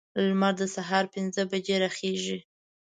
[0.27, 2.37] لمر د سهار پنځه بجې راخیزي.